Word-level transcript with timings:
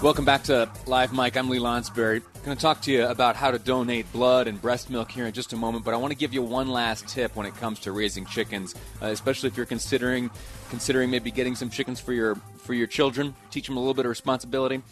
Welcome 0.00 0.24
back 0.24 0.44
to 0.44 0.70
Live 0.86 1.12
Mic. 1.12 1.36
I'm 1.36 1.48
Lee 1.48 1.58
Lonsberry. 1.58 2.22
I'm 2.36 2.44
going 2.44 2.56
to 2.56 2.60
talk 2.60 2.80
to 2.82 2.92
you 2.92 3.06
about 3.06 3.36
how 3.36 3.50
to 3.50 3.58
donate 3.58 4.10
blood 4.12 4.46
and 4.46 4.60
breast 4.60 4.90
milk 4.90 5.10
here 5.10 5.26
in 5.26 5.32
just 5.32 5.52
a 5.52 5.56
moment, 5.56 5.84
but 5.84 5.92
I 5.94 5.96
want 5.96 6.12
to 6.12 6.16
give 6.16 6.32
you 6.32 6.42
one 6.42 6.68
last 6.68 7.08
tip 7.08 7.36
when 7.36 7.46
it 7.46 7.54
comes 7.56 7.80
to 7.80 7.92
raising 7.92 8.26
chickens, 8.26 8.74
uh, 9.00 9.06
especially 9.06 9.48
if 9.48 9.56
you're 9.56 9.66
considering 9.66 10.30
considering 10.70 11.10
maybe 11.10 11.30
getting 11.30 11.54
some 11.54 11.70
chickens 11.70 12.00
for 12.00 12.12
your 12.12 12.36
for 12.58 12.74
your 12.74 12.86
children. 12.86 13.34
Teach 13.50 13.66
them 13.66 13.76
a 13.76 13.80
little 13.80 13.94
bit 13.94 14.06
of 14.06 14.10
responsibility 14.10 14.82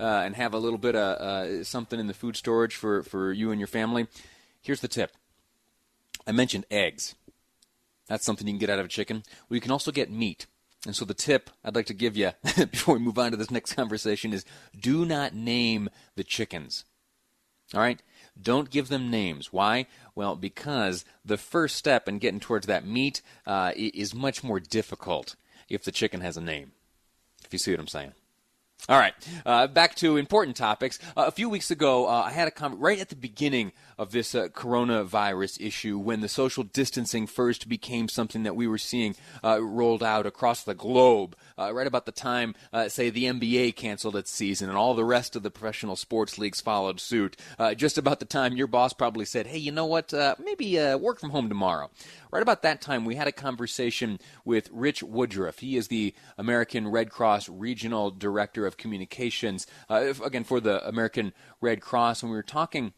uh, 0.00 0.22
and 0.24 0.34
have 0.34 0.54
a 0.54 0.58
little 0.58 0.78
bit 0.78 0.96
of 0.96 1.18
uh, 1.18 1.64
something 1.64 2.00
in 2.00 2.06
the 2.06 2.14
food 2.14 2.36
storage 2.36 2.74
for, 2.74 3.02
for 3.02 3.32
you 3.32 3.50
and 3.50 3.60
your 3.60 3.68
family. 3.68 4.06
Here's 4.62 4.80
the 4.80 4.88
tip. 4.88 5.12
I 6.26 6.32
mentioned 6.32 6.64
eggs. 6.70 7.14
That's 8.08 8.24
something 8.24 8.46
you 8.46 8.54
can 8.54 8.58
get 8.58 8.70
out 8.70 8.78
of 8.78 8.86
a 8.86 8.88
chicken. 8.88 9.22
Well, 9.48 9.56
you 9.56 9.60
can 9.60 9.70
also 9.70 9.92
get 9.92 10.10
meat. 10.10 10.46
And 10.86 10.96
so 10.96 11.04
the 11.04 11.14
tip 11.14 11.50
I'd 11.64 11.74
like 11.74 11.86
to 11.86 11.94
give 11.94 12.16
you 12.16 12.32
before 12.56 12.94
we 12.94 13.00
move 13.00 13.18
on 13.18 13.32
to 13.32 13.36
this 13.36 13.50
next 13.50 13.74
conversation 13.74 14.32
is 14.32 14.44
do 14.78 15.04
not 15.04 15.34
name 15.34 15.90
the 16.16 16.24
chickens. 16.24 16.84
All 17.74 17.80
right? 17.80 18.02
Don't 18.40 18.70
give 18.70 18.88
them 18.88 19.10
names. 19.10 19.52
Why? 19.52 19.86
Well, 20.14 20.34
because 20.34 21.04
the 21.24 21.36
first 21.36 21.76
step 21.76 22.08
in 22.08 22.18
getting 22.18 22.40
towards 22.40 22.66
that 22.66 22.86
meat 22.86 23.22
uh, 23.46 23.72
is 23.76 24.14
much 24.14 24.42
more 24.42 24.58
difficult 24.58 25.36
if 25.68 25.84
the 25.84 25.92
chicken 25.92 26.20
has 26.20 26.36
a 26.36 26.40
name. 26.40 26.72
If 27.44 27.52
you 27.52 27.58
see 27.58 27.70
what 27.70 27.80
I'm 27.80 27.86
saying. 27.86 28.12
All 28.88 28.98
right, 28.98 29.14
uh, 29.44 29.66
back 29.66 29.94
to 29.96 30.16
important 30.16 30.56
topics. 30.56 30.98
Uh, 31.16 31.24
a 31.26 31.30
few 31.30 31.50
weeks 31.50 31.70
ago, 31.70 32.06
uh, 32.06 32.22
I 32.26 32.30
had 32.30 32.48
a 32.48 32.50
comment 32.50 32.80
right 32.80 32.98
at 32.98 33.10
the 33.10 33.14
beginning 33.14 33.72
of 33.98 34.10
this 34.10 34.34
uh, 34.34 34.48
coronavirus 34.48 35.60
issue 35.60 35.98
when 35.98 36.22
the 36.22 36.28
social 36.28 36.64
distancing 36.64 37.26
first 37.26 37.68
became 37.68 38.08
something 38.08 38.42
that 38.44 38.56
we 38.56 38.66
were 38.66 38.78
seeing 38.78 39.14
uh, 39.44 39.62
rolled 39.62 40.02
out 40.02 40.24
across 40.24 40.64
the 40.64 40.74
globe. 40.74 41.36
Uh, 41.58 41.72
right 41.74 41.86
about 41.86 42.06
the 42.06 42.12
time, 42.12 42.54
say, 42.88 43.10
the 43.10 43.24
NBA 43.24 43.76
canceled 43.76 44.16
its 44.16 44.30
season 44.30 44.70
and 44.70 44.78
all 44.78 44.94
the 44.94 45.04
rest 45.04 45.36
of 45.36 45.42
the 45.42 45.50
professional 45.50 45.94
sports 45.94 46.38
leagues 46.38 46.62
followed 46.62 46.98
suit. 46.98 47.36
just 47.76 47.98
about 47.98 48.18
the 48.18 48.24
time 48.24 48.56
your 48.56 48.66
boss 48.66 48.94
probably 48.94 49.26
said, 49.26 49.46
hey, 49.46 49.58
you 49.58 49.70
know 49.70 49.84
what, 49.84 50.14
maybe 50.42 50.78
work 50.96 51.20
from 51.20 51.30
home 51.30 51.50
tomorrow. 51.50 51.90
Right 52.30 52.42
about 52.42 52.62
that 52.62 52.80
time, 52.80 53.04
we 53.04 53.16
had 53.16 53.26
a 53.26 53.32
conversation 53.32 54.20
with 54.44 54.70
Rich 54.72 55.02
Woodruff. 55.02 55.58
He 55.58 55.76
is 55.76 55.88
the 55.88 56.14
American 56.38 56.86
Red 56.86 57.10
Cross 57.10 57.48
Regional 57.48 58.10
Director 58.10 58.66
of 58.70 58.76
Communications, 58.76 59.66
uh, 59.88 60.14
again, 60.24 60.44
for 60.44 60.60
the 60.60 60.86
American 60.86 61.32
Red 61.60 61.80
Cross. 61.80 62.22
When 62.22 62.30
we 62.30 62.36
were 62.36 62.42
talking 62.42 62.92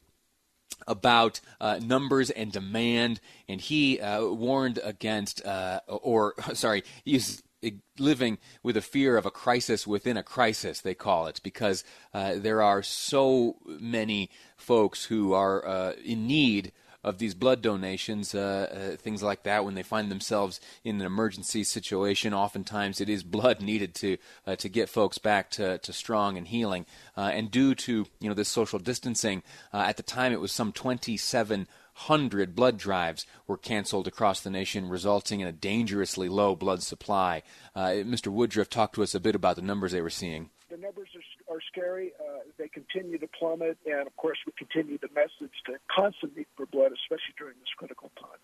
about 0.86 1.40
uh, 1.60 1.80
numbers 1.82 2.30
and 2.30 2.52
demand, 2.52 3.20
and 3.48 3.60
he 3.60 4.00
uh, 4.00 4.26
warned 4.26 4.78
against, 4.84 5.44
uh, 5.44 5.80
or 5.86 6.34
sorry, 6.52 6.84
he's 7.04 7.42
living 7.98 8.38
with 8.62 8.76
a 8.76 8.82
fear 8.82 9.16
of 9.16 9.24
a 9.24 9.30
crisis 9.30 9.86
within 9.86 10.16
a 10.16 10.22
crisis, 10.22 10.80
they 10.80 10.94
call 10.94 11.26
it, 11.26 11.40
because 11.42 11.84
uh, 12.12 12.34
there 12.36 12.60
are 12.60 12.82
so 12.82 13.56
many 13.64 14.30
folks 14.56 15.04
who 15.04 15.32
are 15.32 15.66
uh, 15.66 15.92
in 16.04 16.26
need 16.26 16.72
of 17.04 17.18
these 17.18 17.34
blood 17.34 17.62
donations, 17.62 18.34
uh, 18.34 18.92
uh, 18.92 18.96
things 18.96 19.22
like 19.22 19.42
that, 19.42 19.64
when 19.64 19.74
they 19.74 19.82
find 19.82 20.10
themselves 20.10 20.60
in 20.84 21.00
an 21.00 21.06
emergency 21.06 21.64
situation, 21.64 22.32
oftentimes 22.32 23.00
it 23.00 23.08
is 23.08 23.22
blood 23.22 23.60
needed 23.72 23.94
to 23.96 24.16
uh, 24.46 24.56
to 24.56 24.68
get 24.68 24.88
folks 24.88 25.18
back 25.18 25.50
to, 25.50 25.78
to 25.78 25.92
strong 25.92 26.36
and 26.36 26.48
healing. 26.48 26.86
Uh, 27.16 27.30
and 27.32 27.50
due 27.50 27.74
to 27.74 28.06
you 28.20 28.28
know 28.28 28.34
this 28.34 28.48
social 28.48 28.78
distancing, 28.78 29.42
uh, 29.72 29.78
at 29.78 29.96
the 29.96 30.02
time 30.02 30.32
it 30.32 30.40
was 30.40 30.52
some 30.52 30.72
27 30.72 31.66
hundred 31.94 32.54
blood 32.54 32.78
drives 32.78 33.26
were 33.46 33.58
canceled 33.58 34.06
across 34.06 34.40
the 34.40 34.50
nation, 34.50 34.88
resulting 34.88 35.40
in 35.40 35.46
a 35.46 35.52
dangerously 35.52 36.28
low 36.28 36.56
blood 36.56 36.82
supply. 36.82 37.42
Uh, 37.74 37.88
Mr. 38.02 38.28
Woodruff 38.28 38.70
talked 38.70 38.94
to 38.94 39.02
us 39.02 39.14
a 39.14 39.20
bit 39.20 39.34
about 39.34 39.56
the 39.56 39.62
numbers 39.62 39.92
they 39.92 40.00
were 40.00 40.10
seeing. 40.10 40.50
The 40.70 40.78
numbers 40.78 41.08
are, 41.14 41.54
are 41.54 41.60
scary. 41.70 42.12
They 42.62 42.68
continue 42.68 43.18
to 43.18 43.26
plummet, 43.26 43.76
and 43.86 44.06
of 44.06 44.16
course, 44.16 44.38
we 44.46 44.52
continue 44.56 44.96
the 44.96 45.08
message 45.12 45.50
to 45.66 45.72
constant 45.90 46.36
need 46.36 46.46
for 46.56 46.64
blood, 46.66 46.92
especially 46.92 47.34
during 47.36 47.54
this 47.58 47.74
critical 47.76 48.12
time. 48.14 48.38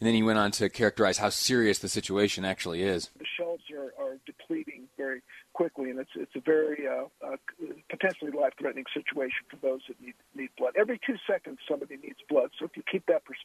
And 0.00 0.06
then 0.06 0.14
he 0.14 0.24
went 0.24 0.38
on 0.38 0.50
to 0.58 0.68
characterize 0.68 1.18
how 1.18 1.28
serious 1.28 1.78
the 1.78 1.88
situation 1.88 2.44
actually 2.44 2.82
is. 2.82 3.10
The 3.18 3.24
shelves 3.38 3.62
are, 3.70 3.94
are 4.02 4.18
depleting 4.26 4.88
very 4.96 5.22
quickly, 5.52 5.90
and 5.90 6.00
it's 6.00 6.10
it's 6.16 6.34
a 6.34 6.40
very 6.40 6.88
uh, 6.88 7.06
uh, 7.24 7.36
potentially 7.88 8.32
life-threatening 8.32 8.86
situation 8.92 9.42
for 9.48 9.56
those 9.62 9.82
that 9.86 10.00
need 10.00 10.14
need 10.34 10.50
blood. 10.58 10.74
Every 10.76 10.98
two 11.06 11.16
seconds, 11.24 11.58
somebody 11.68 11.98
needs 11.98 12.18
blood. 12.28 12.50
So 12.58 12.64
if 12.64 12.76
you 12.76 12.82
keep 12.90 13.06
that 13.06 13.22
mind, 13.28 13.37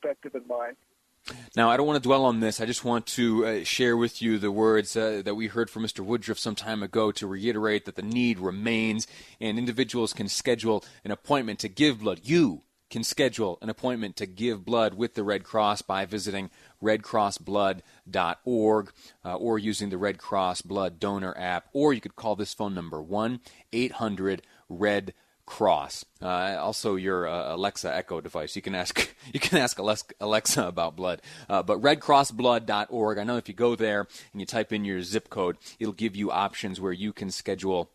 now, 1.56 1.70
I 1.70 1.78
don't 1.78 1.88
want 1.88 2.02
to 2.02 2.08
dwell 2.08 2.26
on 2.26 2.40
this. 2.40 2.60
I 2.60 2.66
just 2.66 2.84
want 2.84 3.06
to 3.08 3.46
uh, 3.46 3.64
share 3.64 3.96
with 3.96 4.22
you 4.22 4.38
the 4.38 4.52
words 4.52 4.98
uh, 4.98 5.22
that 5.24 5.36
we 5.36 5.48
heard 5.48 5.70
from 5.70 5.84
Mr. 5.84 6.04
Woodruff 6.04 6.40
some 6.40 6.56
time 6.56 6.84
ago 6.84 7.12
to 7.14 7.28
reiterate 7.28 7.86
that 7.86 7.96
the 7.96 8.02
need 8.02 8.40
remains 8.40 9.08
and 9.40 9.58
individuals 9.58 10.14
can 10.14 10.28
schedule 10.28 10.84
an 11.06 11.12
appointment 11.12 11.60
to 11.60 11.70
give 11.70 12.00
blood. 12.00 12.22
You 12.24 12.64
can 12.90 13.04
schedule 13.04 13.58
an 13.62 13.70
appointment 13.70 14.16
to 14.18 14.26
give 14.28 14.66
blood 14.66 14.94
with 14.94 15.16
the 15.16 15.24
Red 15.24 15.44
Cross 15.44 15.82
by 15.82 16.06
visiting 16.06 16.52
redcrossblood.org 16.84 18.92
uh, 19.26 19.36
or 19.36 19.58
using 19.58 19.90
the 19.90 19.98
Red 19.98 20.20
Cross 20.20 20.62
Blood 20.62 21.00
Donor 21.00 21.36
app, 21.36 21.70
or 21.74 21.92
you 21.94 22.02
could 22.02 22.16
call 22.16 22.36
this 22.36 22.54
phone 22.54 22.76
number 22.76 23.02
1 23.02 23.40
800 23.72 24.44
RED 24.70 25.16
Cross. 25.46 26.06
Uh, 26.22 26.58
also, 26.60 26.96
your 26.96 27.28
uh, 27.28 27.56
Alexa 27.56 27.94
Echo 27.94 28.22
device. 28.22 28.56
You 28.56 28.62
can 28.62 28.76
ask 28.76 29.14
you 29.34 29.40
can 29.40 29.58
ask 29.58 29.78
Alexa 30.20 30.68
about 30.68 30.96
blood. 30.96 31.22
Uh, 31.50 31.62
but 31.64 31.82
redcrossblood.org. 31.82 33.18
I 33.18 33.24
know 33.24 33.38
if 33.38 33.48
you 33.48 33.54
go 33.54 33.76
there 33.76 34.08
and 34.32 34.42
you 34.42 34.46
type 34.46 34.72
in 34.72 34.86
your 34.86 35.02
zip 35.02 35.30
code, 35.30 35.58
it'll 35.80 35.94
give 35.94 36.16
you 36.16 36.32
options 36.32 36.80
where 36.80 36.94
you 36.94 37.12
can 37.12 37.30
schedule 37.30 37.90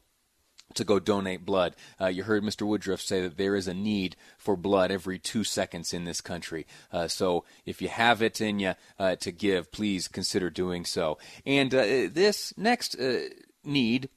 to 0.75 0.85
go 0.85 0.99
donate 0.99 1.45
blood. 1.45 1.75
Uh, 2.01 2.07
you 2.07 2.23
heard 2.25 2.43
Mr. 2.43 2.67
Woodruff 2.67 3.01
say 3.01 3.23
that 3.23 3.37
there 3.37 3.57
is 3.57 3.69
a 3.69 3.75
need 3.75 4.17
for 4.37 4.57
blood 4.57 4.91
every 4.91 5.19
two 5.19 5.45
seconds 5.45 5.93
in 5.93 6.05
this 6.05 6.21
country. 6.21 6.67
Uh, 6.93 7.09
so 7.09 7.45
if 7.65 7.81
you 7.81 7.89
have 7.89 8.23
it 8.23 8.41
in 8.41 8.59
you 8.59 8.75
uh, 8.99 9.17
to 9.17 9.33
give, 9.33 9.73
please 9.73 10.09
consider 10.09 10.51
doing 10.51 10.85
so. 10.85 11.19
And 11.47 11.75
uh, 11.75 12.09
this 12.13 12.53
next 12.57 12.99
uh, 12.99 13.29
need 13.65 14.11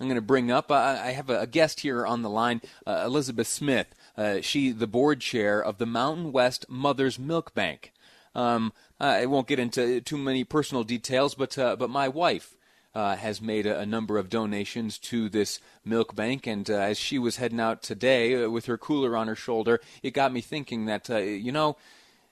I'm 0.00 0.06
going 0.06 0.16
to 0.16 0.22
bring 0.22 0.50
up. 0.50 0.70
Uh, 0.70 0.74
I 0.74 1.10
have 1.10 1.28
a, 1.30 1.46
guest 1.46 1.80
here 1.80 2.06
on 2.06 2.22
the 2.22 2.30
line, 2.30 2.60
uh, 2.86 3.02
Elizabeth 3.04 3.46
Smith. 3.46 3.94
Uh, 4.16 4.40
she, 4.40 4.70
the 4.70 4.86
board 4.86 5.20
chair 5.20 5.62
of 5.62 5.78
the 5.78 5.86
Mountain 5.86 6.32
West 6.32 6.66
Mother's 6.68 7.18
Milk 7.18 7.54
Bank. 7.54 7.92
Um, 8.34 8.72
I 9.00 9.26
won't 9.26 9.48
get 9.48 9.58
into 9.58 10.00
too 10.00 10.18
many 10.18 10.44
personal 10.44 10.84
details, 10.84 11.34
but 11.34 11.58
uh, 11.58 11.76
but 11.76 11.90
my 11.90 12.08
wife 12.08 12.56
uh, 12.94 13.16
has 13.16 13.40
made 13.40 13.66
a, 13.66 13.80
a, 13.80 13.86
number 13.86 14.18
of 14.18 14.28
donations 14.28 14.98
to 14.98 15.28
this 15.28 15.60
milk 15.84 16.14
bank, 16.14 16.46
and 16.46 16.68
uh, 16.70 16.74
as 16.74 16.98
she 16.98 17.18
was 17.18 17.36
heading 17.36 17.60
out 17.60 17.82
today 17.82 18.46
with 18.46 18.66
her 18.66 18.78
cooler 18.78 19.16
on 19.16 19.28
her 19.28 19.34
shoulder, 19.34 19.80
it 20.02 20.12
got 20.12 20.32
me 20.32 20.40
thinking 20.40 20.86
that 20.86 21.08
you 21.08 21.50
know 21.50 21.76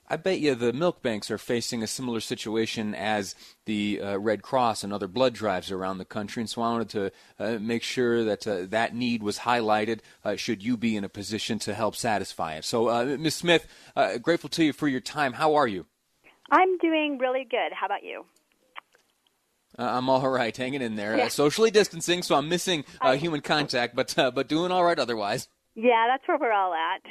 I 0.09 0.17
bet 0.17 0.39
you 0.39 0.55
the 0.55 0.73
milk 0.73 1.03
banks 1.03 1.31
are 1.31 1.39
facing 1.39 1.83
a 1.83 1.87
similar 1.87 2.21
situation 2.21 2.95
as 2.95 3.35
the 3.65 4.01
uh, 4.01 4.19
Red 4.19 4.43
Cross 4.43 4.85
and 4.85 4.93
other 4.93 5.09
blood 5.09 5.35
drives 5.35 5.73
around 5.73 5.99
the 5.99 6.05
country, 6.05 6.43
and 6.43 6.49
so 6.49 6.63
I 6.63 6.71
wanted 6.71 6.89
to 6.91 7.13
uh, 7.41 7.59
make 7.59 7.83
sure 7.83 8.23
that 8.25 8.47
uh, 8.47 8.67
that 8.69 8.95
need 8.95 9.23
was 9.23 9.41
highlighted. 9.41 10.01
Uh, 10.25 10.37
should 10.37 10.63
you 10.63 10.77
be 10.77 10.97
in 10.97 11.03
a 11.03 11.09
position 11.09 11.59
to 11.61 11.75
help 11.75 11.97
satisfy 11.97 12.55
it? 12.55 12.65
So, 12.65 12.89
uh, 12.89 13.17
Ms. 13.19 13.35
Smith, 13.35 13.67
uh, 13.97 14.19
grateful 14.19 14.51
to 14.51 14.65
you 14.65 14.73
for 14.73 14.87
your 14.87 15.01
time. 15.01 15.33
How 15.33 15.57
are 15.57 15.67
you? 15.67 15.87
I'm 16.51 16.79
doing 16.79 17.19
really 17.19 17.45
good. 17.51 17.73
How 17.73 17.87
about 17.87 18.05
you? 18.05 18.25
I'm 19.79 20.09
all 20.09 20.27
right, 20.31 20.57
hanging 20.57 20.81
in 20.81 20.95
there. 20.97 21.19
Yeah. 21.19 21.29
socially 21.29 21.71
distancing, 21.71 22.23
so 22.23 22.37
I'm 22.37 22.49
missing 22.49 22.85
human 23.03 23.41
contact, 23.43 23.95
but 23.95 24.15
but 24.17 24.49
doing 24.49 24.71
all 24.71 24.85
right 24.85 24.99
otherwise. 24.99 25.49
Yeah, 25.75 26.07
that's 26.09 26.27
where 26.27 26.39
we're 26.39 26.53
all 26.53 26.73
at. 26.73 27.03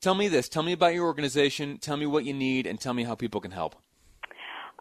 Tell 0.00 0.14
me 0.14 0.28
this. 0.28 0.48
Tell 0.48 0.62
me 0.62 0.72
about 0.72 0.94
your 0.94 1.04
organization. 1.04 1.76
Tell 1.78 1.96
me 1.96 2.06
what 2.06 2.24
you 2.24 2.32
need, 2.32 2.66
and 2.66 2.80
tell 2.80 2.94
me 2.94 3.04
how 3.04 3.14
people 3.14 3.40
can 3.40 3.50
help. 3.50 3.76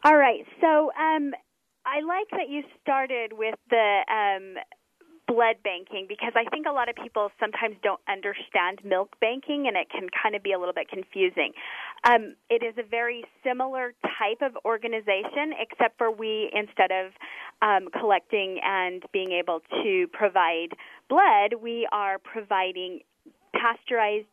All 0.06 0.16
right. 0.16 0.46
So 0.62 0.92
um, 0.98 1.34
I 1.86 2.00
like 2.00 2.30
that 2.32 2.48
you 2.50 2.64
started 2.82 3.34
with 3.34 3.56
the 3.70 4.00
um, 4.10 4.56
blood 5.28 5.58
banking 5.62 6.06
because 6.08 6.32
I 6.36 6.50
think 6.50 6.66
a 6.68 6.72
lot 6.72 6.88
of 6.88 6.96
people 6.96 7.30
sometimes 7.38 7.76
don't 7.84 8.00
understand 8.08 8.80
milk 8.86 9.20
banking 9.20 9.66
and 9.68 9.76
it 9.76 9.90
can 9.90 10.08
kind 10.10 10.36
of 10.36 10.42
be 10.44 10.54
a 10.54 10.60
little 10.60 10.74
bit 10.74 10.88
confusing. 10.88 11.52
Um, 12.06 12.36
it 12.50 12.64
is 12.64 12.76
a 12.78 12.88
very 12.88 13.26
similar 13.44 13.94
type 14.18 14.42
of 14.42 14.58
organization, 14.64 15.52
except 15.60 15.98
for 15.98 16.10
we, 16.10 16.50
instead 16.54 16.92
of 16.92 17.12
um, 17.62 17.90
collecting 18.00 18.60
and 18.64 19.04
being 19.12 19.34
able 19.34 19.60
to 19.84 20.08
provide 20.14 20.70
blood, 21.10 21.56
we 21.62 21.88
are 21.92 22.18
providing 22.20 23.02
pasteurized 23.54 24.32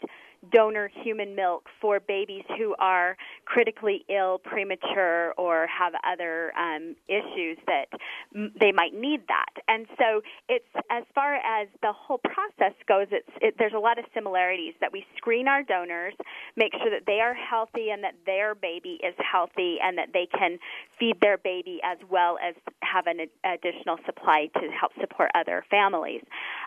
donor 0.52 0.90
human 1.02 1.34
milk 1.34 1.66
for 1.80 2.00
babies 2.00 2.44
who 2.58 2.74
are 2.78 3.16
critically 3.44 4.04
ill, 4.08 4.38
premature, 4.38 5.32
or 5.36 5.66
have 5.66 5.92
other 6.04 6.52
um, 6.56 6.96
issues 7.08 7.58
that 7.66 7.86
m- 8.34 8.52
they 8.58 8.72
might 8.72 8.94
need 8.94 9.22
that. 9.28 9.62
And 9.68 9.86
so 9.98 10.22
it's 10.48 10.64
as 10.90 11.04
far 11.14 11.34
as 11.36 11.68
the 11.82 11.92
whole 11.92 12.18
process 12.18 12.74
goes, 12.88 13.06
it's 13.10 13.28
it, 13.40 13.54
there's 13.58 13.74
a 13.74 13.78
lot 13.78 13.98
of 13.98 14.04
similarities 14.14 14.74
that 14.80 14.92
we 14.92 15.04
screen 15.16 15.48
our 15.48 15.62
donors, 15.62 16.14
make 16.56 16.72
sure 16.72 16.90
that 16.90 17.06
they 17.06 17.20
are 17.20 17.34
healthy 17.34 17.90
and 17.90 18.02
that 18.04 18.14
their 18.24 18.54
baby 18.54 18.98
is 19.02 19.14
healthy 19.18 19.76
and 19.82 19.98
that 19.98 20.08
they 20.12 20.26
can 20.26 20.58
feed 20.98 21.16
their 21.20 21.38
baby 21.38 21.80
as 21.84 21.98
well 22.10 22.38
as 22.42 22.54
have 22.82 23.06
an 23.06 23.26
additional 23.44 23.98
supply 24.06 24.48
to 24.54 24.70
help 24.70 24.92
support 25.00 25.30
other 25.34 25.64
families. 25.70 26.22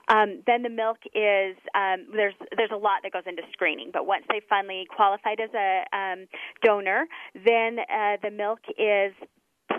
Um, 0.09 0.41
then 0.47 0.63
the 0.63 0.69
milk 0.69 0.97
is 1.13 1.55
um, 1.75 2.07
there's 2.13 2.33
there's 2.57 2.71
a 2.73 2.77
lot 2.77 3.01
that 3.03 3.13
goes 3.13 3.23
into 3.27 3.43
screening, 3.53 3.91
but 3.93 4.07
once 4.07 4.25
they 4.29 4.41
finally 4.49 4.87
qualified 4.95 5.39
as 5.39 5.49
a 5.53 5.83
um, 5.95 6.27
donor, 6.63 7.05
then 7.33 7.79
uh, 7.79 8.17
the 8.21 8.31
milk 8.31 8.59
is 8.77 9.13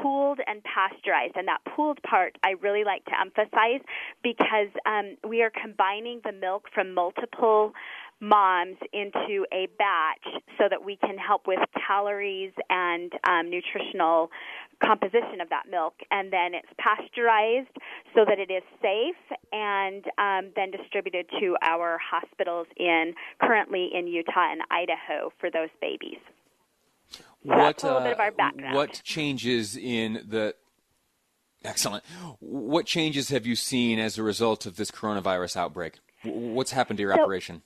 pooled 0.00 0.38
and 0.46 0.62
pasteurized. 0.62 1.34
And 1.36 1.48
that 1.48 1.58
pooled 1.74 2.00
part 2.02 2.36
I 2.44 2.50
really 2.60 2.84
like 2.84 3.04
to 3.06 3.12
emphasize 3.20 3.80
because 4.22 4.68
um, 4.86 5.16
we 5.28 5.42
are 5.42 5.50
combining 5.50 6.20
the 6.24 6.32
milk 6.32 6.66
from 6.72 6.94
multiple 6.94 7.72
moms 8.20 8.76
into 8.92 9.46
a 9.52 9.66
batch 9.78 10.42
so 10.58 10.64
that 10.68 10.84
we 10.84 10.96
can 10.96 11.16
help 11.16 11.46
with 11.46 11.58
calories 11.86 12.52
and 12.68 13.12
um, 13.24 13.50
nutritional 13.50 14.30
composition 14.84 15.40
of 15.40 15.48
that 15.50 15.64
milk. 15.70 15.94
And 16.10 16.32
then 16.32 16.54
it's 16.54 16.68
pasteurized 16.78 17.76
so 18.14 18.24
that 18.26 18.38
it 18.38 18.50
is 18.50 18.62
safe 18.80 19.38
and 19.52 20.04
um, 20.18 20.52
then 20.56 20.70
distributed 20.70 21.26
to 21.40 21.56
our 21.62 21.98
hospitals 21.98 22.66
in 22.76 23.14
currently 23.42 23.90
in 23.92 24.06
Utah 24.06 24.52
and 24.52 24.62
Idaho 24.70 25.32
for 25.38 25.50
those 25.50 25.70
babies. 25.80 26.18
So 27.10 27.22
what, 27.42 27.82
a 27.82 27.86
little 27.86 28.00
uh, 28.00 28.04
bit 28.04 28.12
of 28.12 28.20
our 28.20 28.32
background. 28.32 28.76
What 28.76 29.00
changes 29.04 29.76
in 29.76 30.24
the 30.28 30.54
Excellent. 31.62 32.04
What 32.38 32.86
changes 32.86 33.28
have 33.28 33.44
you 33.44 33.54
seen 33.54 33.98
as 33.98 34.16
a 34.16 34.22
result 34.22 34.64
of 34.64 34.76
this 34.76 34.90
coronavirus 34.90 35.56
outbreak? 35.56 35.98
What's 36.24 36.72
happened 36.72 36.96
to 36.98 37.02
your 37.02 37.14
So- 37.14 37.22
operation? 37.22 37.62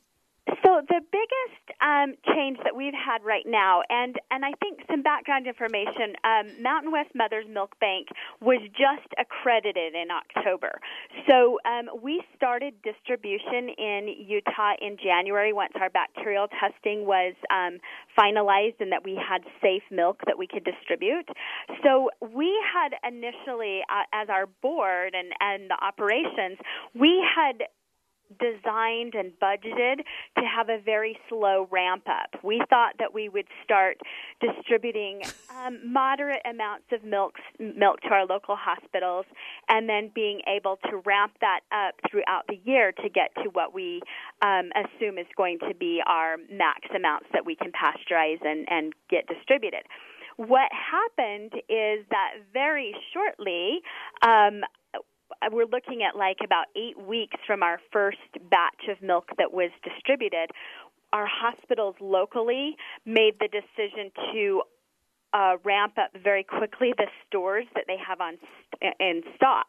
Um, 1.80 2.14
change 2.34 2.58
that 2.64 2.76
we've 2.76 2.94
had 2.94 3.24
right 3.24 3.44
now, 3.46 3.82
and 3.88 4.16
and 4.30 4.44
I 4.44 4.52
think 4.60 4.80
some 4.90 5.02
background 5.02 5.46
information. 5.46 6.14
Um, 6.24 6.62
Mountain 6.62 6.92
West 6.92 7.10
Mothers 7.14 7.46
Milk 7.48 7.78
Bank 7.80 8.08
was 8.40 8.60
just 8.70 9.08
accredited 9.18 9.94
in 9.94 10.08
October, 10.10 10.80
so 11.28 11.58
um, 11.64 11.90
we 12.02 12.22
started 12.36 12.74
distribution 12.82 13.68
in 13.76 14.08
Utah 14.26 14.74
in 14.80 14.96
January 15.02 15.52
once 15.52 15.72
our 15.80 15.90
bacterial 15.90 16.48
testing 16.48 17.06
was 17.06 17.34
um, 17.50 17.78
finalized 18.18 18.80
and 18.80 18.92
that 18.92 19.04
we 19.04 19.14
had 19.14 19.42
safe 19.60 19.82
milk 19.90 20.20
that 20.26 20.38
we 20.38 20.46
could 20.46 20.64
distribute. 20.64 21.28
So 21.82 22.10
we 22.20 22.52
had 22.72 22.94
initially, 23.06 23.80
uh, 23.90 24.04
as 24.12 24.28
our 24.28 24.46
board 24.46 25.14
and 25.14 25.32
and 25.40 25.70
the 25.70 25.78
operations, 25.84 26.58
we 26.94 27.22
had 27.34 27.64
designed 28.38 29.14
and 29.14 29.32
budgeted 29.40 29.98
to 30.38 30.44
have 30.44 30.68
a 30.68 30.78
very 30.80 31.18
slow 31.28 31.68
ramp 31.70 32.04
up. 32.08 32.42
We 32.42 32.62
thought 32.70 32.94
that 32.98 33.14
we 33.14 33.28
would 33.28 33.46
start 33.62 33.98
distributing 34.40 35.22
um, 35.64 35.80
moderate 35.84 36.42
amounts 36.48 36.86
of 36.92 37.04
milk 37.04 37.34
milk 37.58 38.00
to 38.02 38.08
our 38.08 38.26
local 38.26 38.56
hospitals, 38.56 39.26
and 39.68 39.88
then 39.88 40.10
being 40.14 40.40
able 40.46 40.78
to 40.90 40.96
ramp 41.04 41.32
that 41.40 41.60
up 41.72 41.94
throughout 42.10 42.44
the 42.48 42.60
year 42.64 42.92
to 42.92 43.08
get 43.08 43.34
to 43.42 43.50
what 43.50 43.74
we 43.74 44.00
um, 44.42 44.70
assume 44.74 45.18
is 45.18 45.26
going 45.36 45.58
to 45.60 45.74
be 45.74 46.00
our 46.06 46.36
max 46.50 46.80
amounts 46.94 47.26
that 47.32 47.44
we 47.44 47.54
can 47.54 47.72
pasteurize 47.72 48.44
and, 48.44 48.66
and 48.70 48.92
get 49.10 49.26
distributed. 49.26 49.82
What 50.36 50.70
happened 50.72 51.52
is 51.68 52.04
that 52.10 52.32
very 52.52 52.94
shortly, 53.12 53.80
um, 54.22 54.62
we're 55.52 55.66
looking 55.66 56.02
at 56.02 56.16
like 56.16 56.38
about 56.44 56.66
eight 56.76 57.00
weeks 57.00 57.36
from 57.46 57.62
our 57.62 57.80
first 57.92 58.18
batch 58.50 58.88
of 58.88 59.00
milk 59.02 59.28
that 59.38 59.52
was 59.52 59.70
distributed. 59.82 60.50
Our 61.12 61.26
hospitals 61.26 61.94
locally 62.00 62.76
made 63.06 63.34
the 63.38 63.48
decision 63.48 64.10
to 64.32 64.62
uh, 65.32 65.56
ramp 65.64 65.94
up 65.98 66.10
very 66.22 66.44
quickly 66.44 66.94
the 66.96 67.06
stores 67.26 67.66
that 67.74 67.84
they 67.88 67.96
have 67.96 68.20
on 68.20 68.34
st- 68.80 68.94
in 69.00 69.22
stock, 69.34 69.66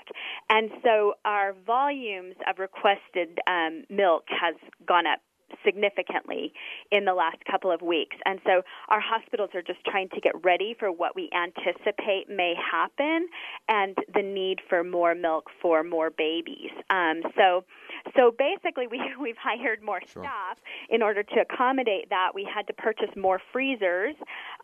and 0.50 0.70
so 0.84 1.16
our 1.26 1.56
volumes 1.66 2.36
of 2.48 2.60
requested 2.60 3.40
um, 3.48 3.84
milk 3.90 4.26
has 4.30 4.56
gone 4.88 5.08
up 5.08 5.20
significantly 5.66 6.54
in 6.92 7.06
the 7.06 7.14
last 7.14 7.38
couple 7.50 7.72
of 7.72 7.82
weeks. 7.82 8.16
And 8.26 8.40
so 8.46 8.62
our 8.90 9.02
hospitals 9.02 9.50
are 9.54 9.62
just 9.62 9.84
trying 9.86 10.10
to 10.10 10.22
get 10.22 10.34
ready 10.44 10.76
for 10.78 10.92
what 10.92 11.16
we 11.16 11.30
anticipate 11.36 12.30
may 12.30 12.54
happen 12.56 13.28
and 13.68 13.98
the 14.14 14.22
need 14.22 14.60
for 14.70 14.84
more 14.84 15.16
milk 15.16 15.50
for 15.62 15.84
more 15.84 16.10
babies. 16.10 16.72
Um, 16.90 17.22
so 17.36 17.66
so 18.16 18.32
basically 18.38 18.88
we 18.88 19.02
we've 19.22 19.38
hired 19.42 19.82
more 19.84 20.00
Sure. 20.08 20.24
staff 20.24 20.58
in 20.90 21.02
order 21.02 21.24
to 21.24 21.36
accommodate 21.42 22.10
that. 22.10 22.32
We 22.36 22.48
had 22.54 22.68
to 22.68 22.74
purchase 22.74 23.10
more 23.16 23.42
freezers 23.52 24.16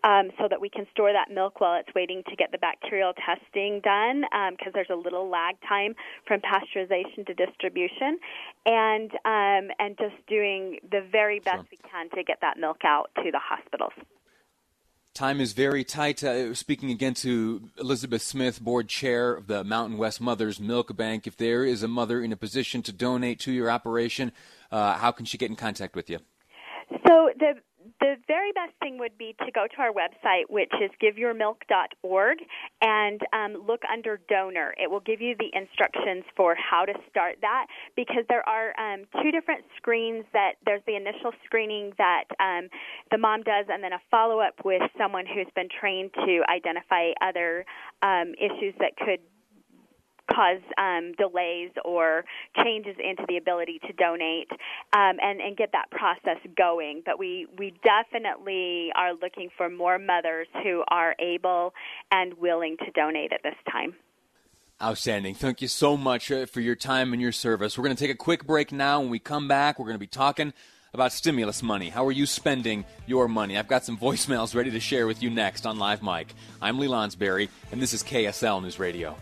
um, 0.03 0.31
so 0.39 0.47
that 0.49 0.59
we 0.59 0.69
can 0.69 0.85
store 0.91 1.13
that 1.13 1.33
milk 1.33 1.61
while 1.61 1.79
it's 1.79 1.93
waiting 1.93 2.23
to 2.29 2.35
get 2.35 2.51
the 2.51 2.57
bacterial 2.57 3.13
testing 3.13 3.81
done 3.83 4.23
because 4.51 4.73
there's 4.73 4.89
a 4.89 4.95
little 4.95 5.29
lag 5.29 5.55
time 5.67 5.93
from 6.27 6.41
pasteurization 6.41 7.25
to 7.27 7.33
distribution 7.33 8.17
and 8.65 9.11
um, 9.25 9.69
and 9.79 9.97
just 9.97 10.15
doing 10.27 10.79
the 10.91 11.01
very 11.11 11.39
best 11.39 11.51
Sure. 11.51 11.67
we 11.71 11.77
can 11.89 12.09
to 12.11 12.23
get 12.23 12.39
that 12.41 12.57
milk 12.57 12.79
out 12.83 13.11
to 13.17 13.31
the 13.31 13.39
hospitals. 13.39 13.93
Time 15.13 15.41
is 15.41 15.51
very 15.51 15.83
tight. 15.83 16.23
Uh, 16.23 16.53
speaking 16.53 16.89
again 16.89 17.13
to 17.15 17.69
Elizabeth 17.77 18.21
Smith, 18.21 18.61
board 18.61 18.87
chair 18.87 19.33
of 19.33 19.47
the 19.47 19.61
Mountain 19.63 19.97
West 19.97 20.21
Mothers 20.21 20.57
Milk 20.57 20.95
Bank, 20.95 21.27
if 21.27 21.35
there 21.35 21.65
is 21.65 21.83
a 21.83 21.87
mother 21.89 22.21
in 22.21 22.31
a 22.31 22.37
position 22.37 22.81
to 22.83 22.93
donate 22.93 23.37
to 23.41 23.51
your 23.51 23.69
operation, 23.69 24.31
uh, 24.71 24.93
how 24.93 25.11
can 25.11 25.25
she 25.25 25.37
get 25.37 25.49
in 25.49 25.57
contact 25.57 25.97
with 25.97 26.09
you? 26.09 26.19
So 27.05 27.29
the 27.37 27.55
the 27.99 28.15
very 28.27 28.51
best 28.51 28.73
thing 28.79 28.97
would 28.99 29.17
be 29.17 29.35
to 29.45 29.51
go 29.51 29.67
to 29.67 29.81
our 29.81 29.91
website, 29.91 30.49
which 30.49 30.71
is 30.81 30.89
giveyourmilk.org, 31.01 32.37
and 32.81 33.21
um, 33.33 33.63
look 33.67 33.81
under 33.91 34.19
donor. 34.29 34.73
It 34.77 34.89
will 34.89 34.99
give 34.99 35.21
you 35.21 35.35
the 35.37 35.49
instructions 35.53 36.23
for 36.35 36.55
how 36.55 36.85
to 36.85 36.93
start 37.09 37.37
that 37.41 37.67
because 37.95 38.23
there 38.29 38.47
are 38.47 38.77
um, 38.79 39.05
two 39.21 39.31
different 39.31 39.65
screens. 39.77 40.25
That 40.33 40.53
there's 40.65 40.83
the 40.87 40.95
initial 40.95 41.31
screening 41.45 41.93
that 41.97 42.25
um, 42.39 42.69
the 43.11 43.17
mom 43.17 43.43
does, 43.43 43.65
and 43.69 43.83
then 43.83 43.93
a 43.93 44.01
follow 44.09 44.39
up 44.39 44.55
with 44.63 44.81
someone 44.97 45.25
who's 45.25 45.49
been 45.55 45.69
trained 45.69 46.11
to 46.13 46.41
identify 46.49 47.11
other 47.21 47.65
um, 48.01 48.33
issues 48.39 48.73
that 48.79 48.95
could 48.97 49.19
cause 50.33 50.61
um, 50.77 51.13
delays 51.17 51.71
or 51.85 52.25
changes 52.63 52.95
into 53.03 53.23
the 53.27 53.37
ability 53.37 53.79
to 53.87 53.93
donate 53.93 54.49
um, 54.93 55.17
and, 55.21 55.41
and 55.41 55.57
get 55.57 55.71
that 55.73 55.89
process 55.91 56.37
going. 56.57 57.01
But 57.05 57.19
we, 57.19 57.47
we 57.57 57.73
definitely 57.83 58.91
are 58.95 59.13
looking 59.13 59.49
for 59.55 59.69
more 59.69 59.99
mothers 59.99 60.47
who 60.63 60.83
are 60.89 61.15
able 61.19 61.73
and 62.11 62.33
willing 62.35 62.77
to 62.77 62.91
donate 62.91 63.33
at 63.33 63.43
this 63.43 63.55
time. 63.71 63.95
Outstanding. 64.81 65.35
Thank 65.35 65.61
you 65.61 65.67
so 65.67 65.95
much 65.95 66.31
uh, 66.31 66.47
for 66.47 66.59
your 66.59 66.75
time 66.75 67.13
and 67.13 67.21
your 67.21 67.31
service. 67.31 67.77
We're 67.77 67.83
going 67.83 67.95
to 67.95 68.03
take 68.03 68.13
a 68.13 68.17
quick 68.17 68.47
break 68.47 68.71
now. 68.71 68.99
When 68.99 69.11
we 69.11 69.19
come 69.19 69.47
back, 69.47 69.77
we're 69.77 69.85
going 69.85 69.95
to 69.95 69.99
be 69.99 70.07
talking 70.07 70.53
about 70.93 71.13
stimulus 71.13 71.61
money. 71.61 71.89
How 71.89 72.05
are 72.07 72.11
you 72.11 72.25
spending 72.25 72.83
your 73.05 73.27
money? 73.27 73.57
I've 73.57 73.67
got 73.67 73.85
some 73.85 73.97
voicemails 73.97 74.55
ready 74.55 74.71
to 74.71 74.79
share 74.79 75.05
with 75.05 75.21
you 75.21 75.29
next 75.29 75.67
on 75.67 75.77
Live 75.77 76.01
Mic. 76.01 76.33
I'm 76.61 76.79
Lee 76.79 76.87
Lonsberry, 76.87 77.49
and 77.71 77.81
this 77.81 77.93
is 77.93 78.01
KSL 78.01 78.61
News 78.63 78.79
Radio. 78.79 79.15